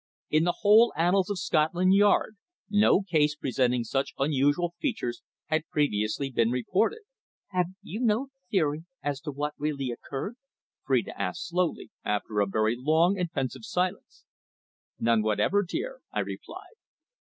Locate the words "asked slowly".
11.21-11.91